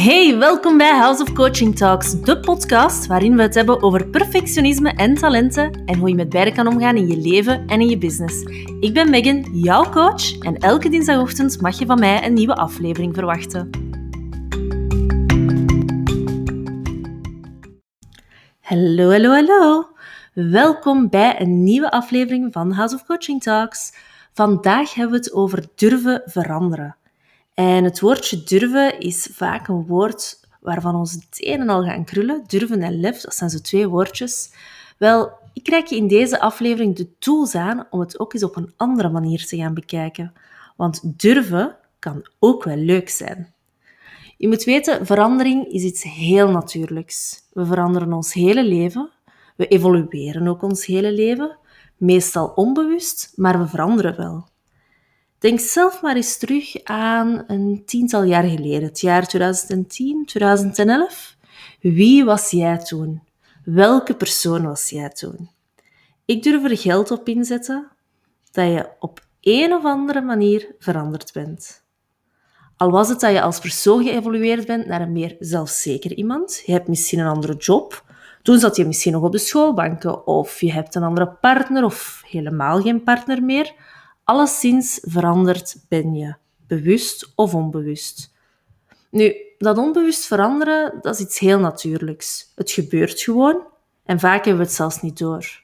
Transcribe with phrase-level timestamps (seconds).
[0.00, 4.90] Hey, welkom bij House of Coaching Talks, de podcast waarin we het hebben over perfectionisme
[4.90, 7.98] en talenten en hoe je met beide kan omgaan in je leven en in je
[7.98, 8.42] business.
[8.80, 13.14] Ik ben Megan, jouw coach, en elke dinsdagochtend mag je van mij een nieuwe aflevering
[13.14, 13.70] verwachten.
[18.60, 19.88] Hallo, hallo, hallo.
[20.32, 23.92] Welkom bij een nieuwe aflevering van House of Coaching Talks.
[24.32, 26.96] Vandaag hebben we het over durven veranderen.
[27.54, 32.44] En het woordje durven is vaak een woord waarvan onze tenen al gaan krullen.
[32.46, 34.52] Durven en lef, dat zijn zo twee woordjes.
[34.98, 38.56] Wel, ik krijg je in deze aflevering de tools aan om het ook eens op
[38.56, 40.32] een andere manier te gaan bekijken.
[40.76, 43.54] Want durven kan ook wel leuk zijn.
[44.36, 47.42] Je moet weten, verandering is iets heel natuurlijks.
[47.52, 49.10] We veranderen ons hele leven.
[49.56, 51.58] We evolueren ook ons hele leven.
[51.96, 54.49] Meestal onbewust, maar we veranderen wel.
[55.40, 61.36] Denk zelf maar eens terug aan een tiental jaar geleden, het jaar 2010, 2011.
[61.80, 63.22] Wie was jij toen?
[63.64, 65.50] Welke persoon was jij toen?
[66.24, 67.88] Ik durf er geld op inzetten
[68.50, 71.84] dat je op een of andere manier veranderd bent.
[72.76, 76.72] Al was het dat je als persoon geëvolueerd bent naar een meer zelfzeker iemand, je
[76.72, 78.04] hebt misschien een andere job,
[78.42, 82.22] toen zat je misschien nog op de schoolbanken, of je hebt een andere partner of
[82.26, 83.74] helemaal geen partner meer
[84.24, 86.34] alleszins veranderd ben je,
[86.66, 88.32] bewust of onbewust.
[89.10, 92.52] Nu, dat onbewust veranderen, dat is iets heel natuurlijks.
[92.54, 93.62] Het gebeurt gewoon
[94.04, 95.62] en vaak hebben we het zelfs niet door.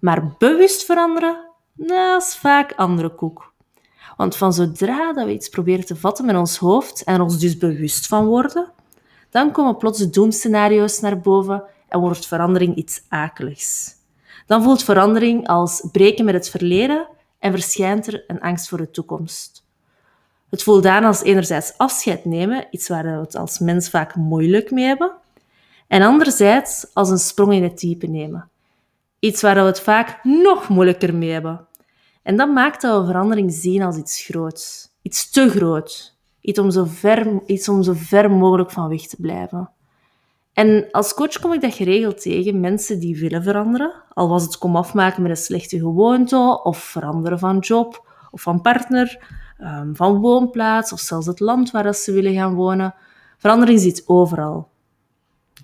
[0.00, 3.52] Maar bewust veranderen, dat is vaak andere koek.
[4.16, 7.58] Want van zodra dat we iets proberen te vatten met ons hoofd en ons dus
[7.58, 8.72] bewust van worden,
[9.30, 13.94] dan komen plots de doemscenario's naar boven en wordt verandering iets akeligs.
[14.46, 17.08] Dan voelt verandering als breken met het verleden
[17.40, 19.64] en verschijnt er een angst voor de toekomst.
[20.50, 24.70] Het voelt aan als enerzijds afscheid nemen, iets waar we het als mens vaak moeilijk
[24.70, 25.12] mee hebben,
[25.90, 28.48] en anderzijds als een sprong in het diepe nemen.
[29.18, 31.66] Iets waar we het vaak nog moeilijker mee hebben.
[32.22, 34.88] En dat maakt dat we verandering zien als iets groots.
[35.02, 36.16] Iets te groot.
[36.40, 39.70] Iets om zo ver, iets om zo ver mogelijk van weg te blijven.
[40.60, 43.92] En als coach kom ik dat geregeld tegen, mensen die willen veranderen.
[44.08, 48.60] Al was het kom afmaken met een slechte gewoonte, of veranderen van job, of van
[48.60, 49.26] partner,
[49.58, 52.94] ehm, van woonplaats, of zelfs het land waar ze willen gaan wonen.
[53.38, 54.68] Verandering zit overal.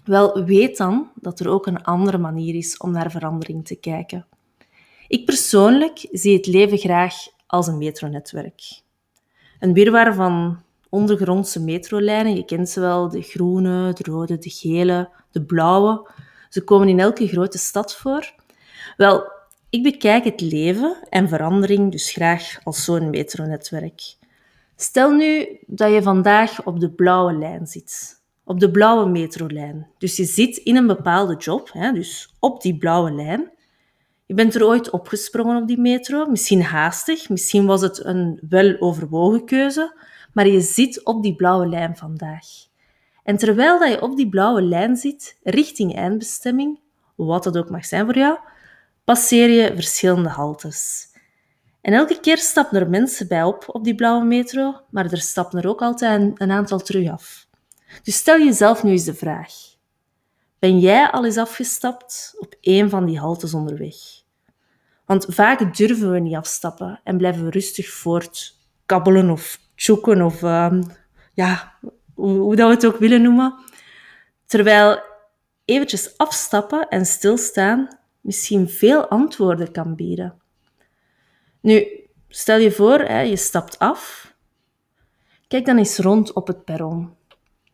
[0.05, 4.27] Wel, weet dan dat er ook een andere manier is om naar verandering te kijken.
[5.09, 7.15] Ik persoonlijk zie het leven graag
[7.47, 8.81] als een metronetwerk.
[9.59, 12.37] Een wirwar van ondergrondse metrolijnen.
[12.37, 16.11] Je kent ze wel, de groene, de rode, de gele, de blauwe.
[16.49, 18.35] Ze komen in elke grote stad voor.
[18.97, 19.33] Wel,
[19.71, 24.17] ik bekijk het leven en verandering dus graag als zo'n metronetwerk.
[24.77, 29.87] Stel nu dat je vandaag op de blauwe lijn zit, op de blauwe metrolijn.
[29.99, 33.51] Dus je zit in een bepaalde job, hè, dus op die blauwe lijn.
[34.27, 38.77] Je bent er ooit opgesprongen op die metro, misschien haastig, misschien was het een wel
[38.79, 39.99] overwogen keuze,
[40.37, 42.47] maar je zit op die blauwe lijn vandaag.
[43.23, 46.81] En terwijl dat je op die blauwe lijn zit, richting eindbestemming,
[47.15, 48.39] wat dat ook mag zijn voor jou,
[49.05, 51.09] passeer je verschillende haltes.
[51.81, 55.59] En elke keer stappen er mensen bij op op die blauwe metro, maar er stappen
[55.59, 57.47] er ook altijd een aantal terug af.
[58.03, 59.53] Dus stel jezelf nu eens de vraag.
[60.59, 63.97] Ben jij al eens afgestapt op een van die haltes onderweg?
[65.05, 70.83] Want vaak durven we niet afstappen en blijven we rustig voortkabbelen of zoeken of ehm,
[71.35, 71.73] ja,
[72.15, 73.55] hoe, hoe, dat we het ook willen noemen.
[74.47, 75.01] Terwijl
[75.65, 80.35] eventjes afstappen en stilstaan misschien veel antwoorden kan bieden.
[81.61, 81.87] Nu,
[82.29, 84.35] stel je voor, hè, je stapt af.
[85.49, 87.15] Kijk dan eens rond op het perron.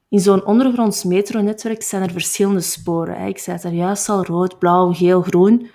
[0.09, 3.17] In zo'n ondergronds metronetwerk zijn er verschillende sporen.
[3.17, 3.27] Hè.
[3.27, 5.71] Ik zei het daar juist al, rood, blauw, geel, groen.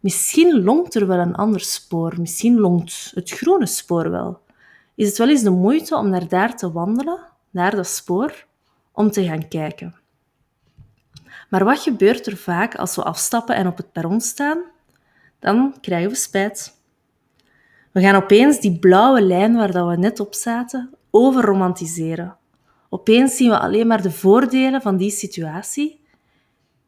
[0.00, 2.14] Misschien longt er wel een ander spoor.
[2.20, 4.40] Misschien longt het groene spoor wel
[4.98, 7.18] is het wel eens de moeite om naar daar te wandelen,
[7.50, 8.46] naar dat spoor,
[8.92, 9.94] om te gaan kijken.
[11.48, 14.62] Maar wat gebeurt er vaak als we afstappen en op het perron staan?
[15.38, 16.74] Dan krijgen we spijt.
[17.92, 22.36] We gaan opeens die blauwe lijn waar we net op zaten overromantiseren.
[22.88, 26.00] Opeens zien we alleen maar de voordelen van die situatie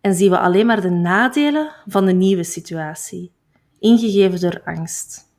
[0.01, 3.33] en zien we alleen maar de nadelen van de nieuwe situatie,
[3.79, 5.30] ingegeven door angst.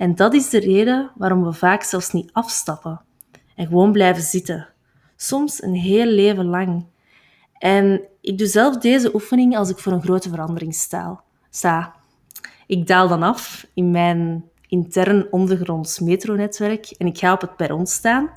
[0.00, 3.00] En dat is de reden waarom we vaak zelfs niet afstappen
[3.56, 4.68] en gewoon blijven zitten.
[5.16, 6.86] Soms een heel leven lang.
[7.58, 10.74] En ik doe zelf deze oefening als ik voor een grote verandering
[11.50, 11.94] sta.
[12.66, 17.86] Ik daal dan af in mijn intern ondergronds metronetwerk en ik ga op het perron
[17.86, 18.30] staan.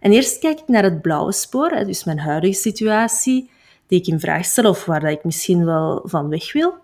[0.00, 3.50] En eerst kijk ik naar het blauwe spoor, dus mijn huidige situatie,
[3.86, 6.74] die ik in vraag stel of waar ik misschien wel van weg wil.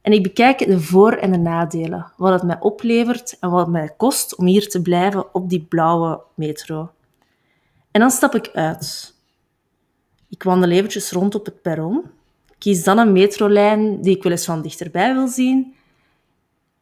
[0.00, 3.68] En ik bekijk de voor- en de nadelen, wat het mij oplevert en wat het
[3.68, 6.90] mij kost om hier te blijven op die blauwe metro.
[7.90, 9.14] En dan stap ik uit.
[10.28, 12.04] Ik wandel eventjes rond op het perron,
[12.58, 15.74] kies dan een metrolijn die ik wel eens van dichterbij wil zien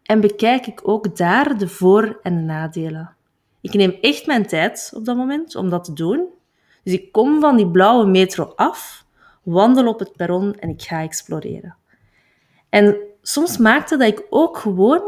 [0.02, 3.14] en bekijk ik ook daar de voor- en de nadelen.
[3.60, 6.26] Ik neem echt mijn tijd op dat moment om dat te doen.
[6.82, 9.04] Dus ik kom van die blauwe metro af,
[9.42, 11.76] wandel op het perron en ik ga exploreren.
[12.68, 15.02] En soms maakte dat ik ook gewoon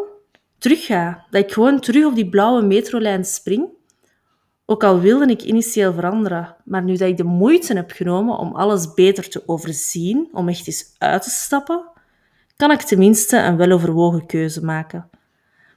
[0.58, 1.26] terug ga.
[1.30, 3.68] Dat ik gewoon terug op die blauwe metrolijn spring.
[4.66, 8.54] Ook al wilde ik initieel veranderen, maar nu dat ik de moeite heb genomen om
[8.54, 11.84] alles beter te overzien, om echt eens uit te stappen,
[12.56, 15.10] kan ik tenminste een weloverwogen keuze maken.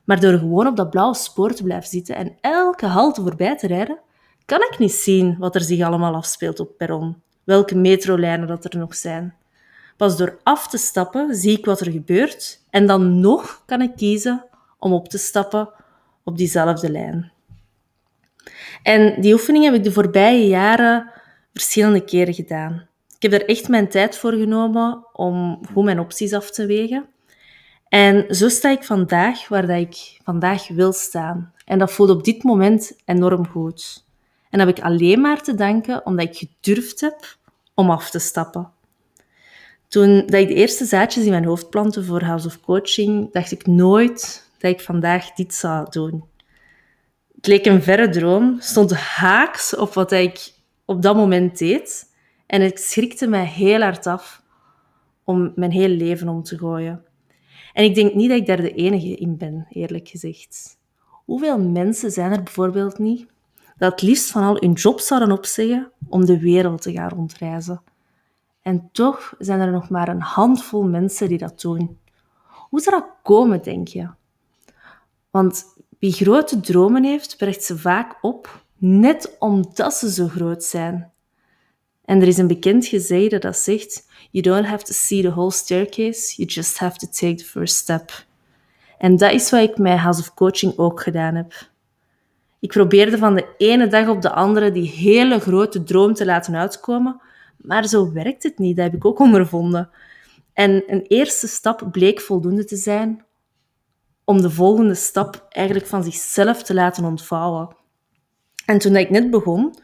[0.04, 3.68] Maar door gewoon op dat blauwe spoor te blijven zitten en elke halte voorbij te
[3.68, 4.00] rijden,
[4.46, 8.80] kan ik niet zien wat er zich allemaal afspeelt op perron, welke metrolijnen dat er
[8.80, 9.36] nog zijn.
[9.98, 13.96] Pas door af te stappen zie ik wat er gebeurt en dan nog kan ik
[13.96, 14.46] kiezen
[14.80, 15.70] om op te stappen
[16.24, 17.32] op diezelfde lijn.
[18.84, 21.12] En die oefening heb ik de voorbije jaren
[21.54, 22.88] verschillende keren gedaan.
[23.20, 27.06] Ik heb er echt mijn tijd voor genomen om goed mijn opties af te wegen.
[27.88, 31.54] En zo sta ik vandaag waar dat ik vandaag wil staan.
[31.66, 34.06] En dat voelt op dit moment enorm goed.
[34.50, 37.38] En dat heb ik alleen maar te danken omdat ik gedurfd heb
[37.74, 38.72] om af te stappen.
[39.92, 43.52] Toen dat ik de eerste zaadjes in mijn hoofd plantte voor House of Coaching, dacht
[43.52, 46.24] ik nooit dat ik vandaag dit zou doen.
[47.36, 50.54] Het leek een verre droom, stond haaks op wat ik
[50.86, 52.14] op dat moment deed.
[52.48, 54.42] En ik schrikte mij heel hard af
[55.24, 57.06] om mijn hele leven om te gooien.
[57.74, 60.78] En ik denk niet dat ik daar de enige in ben, eerlijk gezegd.
[61.26, 63.26] Hoeveel mensen zijn er bijvoorbeeld niet
[63.78, 67.82] dat het liefst van al hun job zouden opzeggen om de wereld te gaan rondreizen?
[68.62, 72.00] En toch zijn er nog maar een handvol mensen die dat doen.
[72.46, 74.10] Hoe zou dat komen, denk je?
[75.30, 75.66] Want
[76.00, 81.12] wie grote dromen heeft, brengt ze vaak op, net omdat ze zo groot zijn.
[82.06, 85.52] En er is een bekend gezegde dat zegt: You don't have to see the whole
[85.52, 88.26] staircase, you just have to take the first step.
[88.98, 91.70] En dat is wat ik met House of Coaching ook gedaan heb.
[92.60, 96.56] Ik probeerde van de ene dag op de andere die hele grote droom te laten
[96.56, 97.22] uitkomen,
[97.64, 99.90] maar zo werkt het niet, dat heb ik ook ondervonden.
[100.54, 103.26] En een eerste stap bleek voldoende te zijn
[104.24, 107.76] om de volgende stap eigenlijk van zichzelf te laten ontvouwen.
[108.66, 109.76] En toen ik net begon,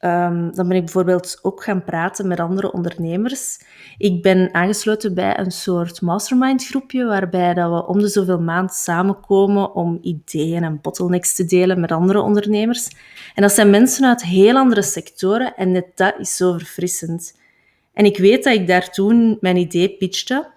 [0.00, 3.60] Um, dan ben ik bijvoorbeeld ook gaan praten met andere ondernemers.
[3.98, 8.72] Ik ben aangesloten bij een soort mastermind groepje, waarbij dat we om de zoveel maand
[8.72, 12.88] samenkomen om ideeën en bottlenecks te delen met andere ondernemers.
[13.34, 17.38] En dat zijn mensen uit heel andere sectoren en net dat is zo verfrissend.
[17.92, 20.48] En ik weet dat ik daar toen mijn idee pitchte.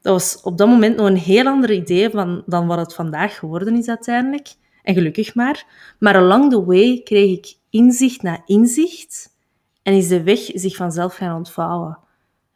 [0.00, 3.38] Dat was op dat moment nog een heel ander idee van, dan wat het vandaag
[3.38, 4.48] geworden is uiteindelijk.
[4.82, 5.64] En gelukkig maar.
[5.98, 9.36] Maar along the way kreeg ik inzicht na inzicht
[9.82, 11.98] en is de weg zich vanzelf gaan ontvouwen.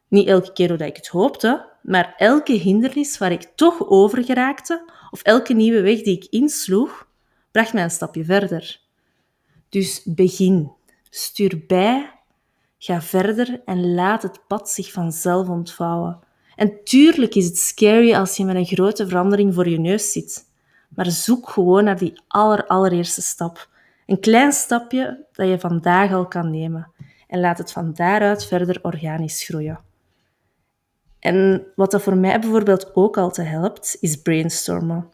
[0.09, 4.91] Niet elke keer hoe ik het hoopte, maar elke hindernis waar ik toch over geraakte,
[5.11, 7.09] of elke nieuwe weg die ik insloeg,
[7.50, 8.81] bracht mij een stapje verder.
[9.69, 10.72] Dus begin,
[11.10, 12.13] stuur bij,
[12.79, 16.19] ga verder en laat het pad zich vanzelf ontvouwen.
[16.56, 20.44] En tuurlijk is het scary als je met een grote verandering voor je neus zit.
[20.89, 23.69] Maar zoek gewoon naar die aller, allereerste stap.
[24.08, 26.93] Een klein stapje dat je vandaag al kan nemen.
[27.27, 29.81] En laat het van daaruit verder organisch groeien.
[31.19, 35.08] En wat dat voor mij bijvoorbeeld ook altijd helpt, is brainstormen.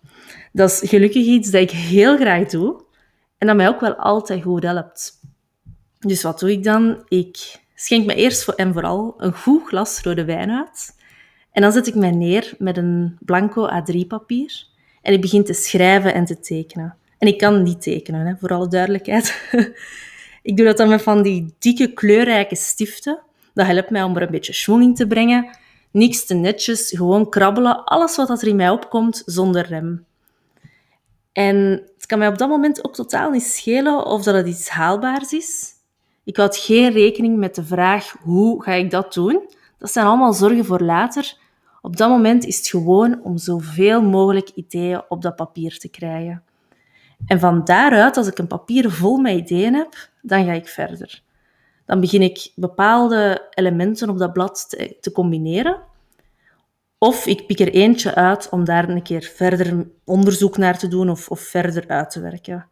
[0.53, 2.83] Dat is gelukkig iets dat ik heel graag doe
[3.39, 5.21] en dat mij ook wel altijd goed helpt.
[5.99, 7.05] Dus wat doe ik dan?
[7.09, 10.97] Ik schenk me eerst en vooral een goed glas rode wijn uit.
[11.53, 14.67] En dan zet ik mij neer met een blanco A3-papier
[15.03, 16.97] en ik begin te schrijven en te tekenen.
[17.25, 19.49] En ik kan niet tekenen, hè, voor alle duidelijkheid.
[20.43, 23.19] ik doe dat dan met van die dikke kleurrijke stiften.
[23.55, 25.57] Dat helpt mij om er een beetje schwung in te brengen.
[25.91, 27.85] Niks te netjes, gewoon krabbelen.
[27.85, 30.05] Alles wat er in mij opkomt, zonder rem.
[31.33, 31.57] En
[31.97, 35.33] het kan mij op dat moment ook totaal niet schelen of dat het iets haalbaars
[35.33, 35.73] is.
[36.25, 39.49] Ik houd geen rekening met de vraag hoe ga ik dat doen.
[39.79, 41.37] Dat zijn allemaal zorgen voor later.
[41.81, 46.43] Op dat moment is het gewoon om zoveel mogelijk ideeën op dat papier te krijgen.
[47.27, 51.23] En van daaruit, als ik een papier vol met ideeën heb, dan ga ik verder.
[51.87, 55.81] Dan begin ik bepaalde elementen op dat blad te, te combineren.
[56.99, 61.11] Of ik pik er eentje uit om daar een keer verder onderzoek naar te doen
[61.11, 62.69] of, of verder uit te werken.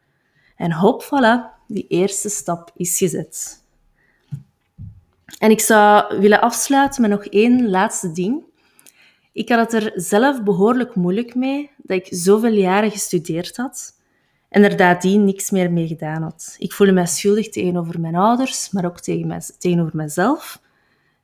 [0.57, 3.61] En hop, voilà, die eerste stap is gezet.
[5.39, 8.43] En ik zou willen afsluiten met nog één laatste ding.
[9.33, 14.01] Ik had het er zelf behoorlijk moeilijk mee dat ik zoveel jaren gestudeerd had
[14.53, 16.57] en er nadien niks meer mee gedaan had.
[16.59, 19.01] Ik voelde mij schuldig tegenover mijn ouders, maar ook
[19.59, 20.61] tegenover mezelf.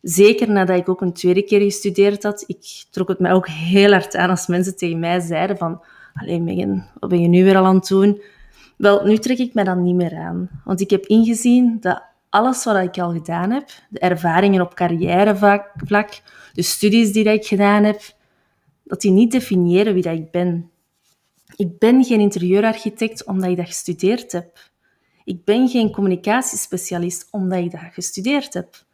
[0.03, 3.91] Zeker nadat ik ook een tweede keer gestudeerd had, ik trok het mij ook heel
[3.91, 5.83] hard aan als mensen tegen mij zeiden van
[6.15, 8.23] Allee Megan, wat ben je nu weer al aan het doen?
[8.77, 10.49] Wel, nu trek ik mij dat niet meer aan.
[10.65, 16.23] Want ik heb ingezien dat alles wat ik al gedaan heb, de ervaringen op carrièrevlak,
[16.53, 18.01] de studies die ik gedaan heb,
[18.85, 20.71] dat die niet definiëren wie dat ik ben.
[21.57, 24.59] Ik ben geen interieurarchitect omdat ik dat gestudeerd heb.
[25.25, 28.85] Ik ben geen communicatiespecialist omdat ik dat gestudeerd heb.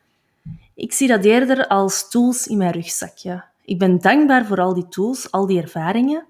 [0.75, 3.45] Ik zie dat eerder als tools in mijn rugzakje.
[3.65, 6.27] Ik ben dankbaar voor al die tools, al die ervaringen.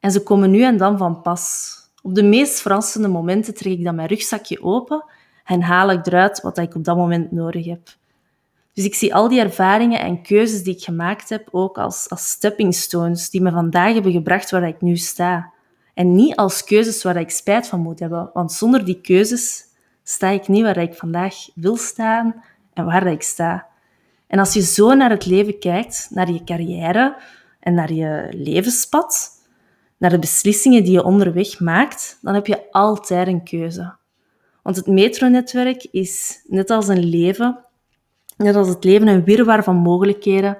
[0.00, 1.74] En ze komen nu en dan van pas.
[2.02, 5.04] Op de meest verrassende momenten trek ik dan mijn rugzakje open
[5.44, 7.88] en haal ik eruit wat ik op dat moment nodig heb.
[8.76, 12.30] Dus ik zie al die ervaringen en keuzes die ik gemaakt heb ook als, als
[12.30, 15.52] stepping stones die me vandaag hebben gebracht waar ik nu sta.
[15.94, 19.64] En niet als keuzes waar ik spijt van moet hebben, want zonder die keuzes
[20.02, 23.66] sta ik niet waar ik vandaag wil staan en waar ik sta.
[24.26, 27.16] En als je zo naar het leven kijkt, naar je carrière
[27.60, 29.30] en naar je levenspad,
[29.96, 33.96] naar de beslissingen die je onderweg maakt, dan heb je altijd een keuze.
[34.62, 37.65] Want het metronetwerk is net als een leven,
[38.36, 40.58] net als het leven een wirwar van mogelijkheden,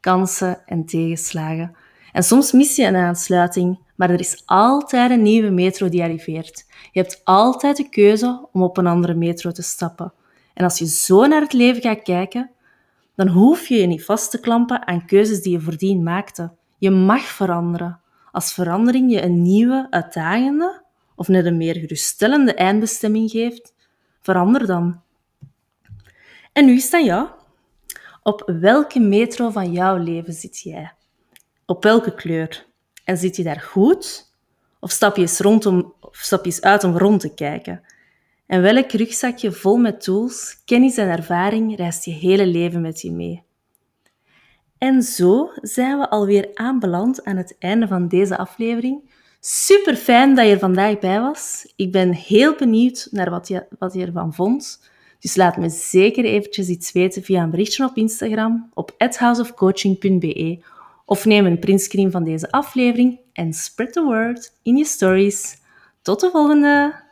[0.00, 1.76] kansen en tegenslagen.
[2.12, 6.64] En soms mis je een aansluiting, maar er is altijd een nieuwe metro die arriveert.
[6.92, 10.12] Je hebt altijd de keuze om op een andere metro te stappen.
[10.54, 12.50] En als je zo naar het leven gaat kijken,
[13.14, 16.52] dan hoef je je niet vast te klampen aan keuzes die je voordien maakte.
[16.78, 18.00] Je mag veranderen.
[18.32, 20.82] Als verandering je een nieuwe, uitdagende
[21.14, 23.74] of net een meer geruststellende eindbestemming geeft,
[24.20, 25.00] verander dan.
[26.58, 27.28] En nu is het aan jou.
[28.22, 30.92] Op welke metro van jouw leven zit jij?
[31.66, 32.66] Op welke kleur?
[33.04, 34.32] En zit je daar goed?
[34.80, 37.82] Of stap je eens, rondom, of stap je eens uit om rond te kijken?
[38.46, 43.12] En welk rugzakje vol met tools, kennis en ervaring reist je hele leven met je
[43.12, 43.42] mee?
[44.78, 49.10] En zo zijn we alweer aanbeland aan het einde van deze aflevering.
[49.40, 51.72] Super fijn dat je er vandaag bij was.
[51.76, 54.80] Ik ben heel benieuwd naar wat je, wat je ervan vond.
[55.20, 60.58] Dus laat me zeker eventjes iets weten via een berichtje op Instagram op houseofcoaching.be
[61.04, 65.58] of neem een printscreen van deze aflevering en spread the word in je stories.
[66.02, 67.06] Tot de volgende!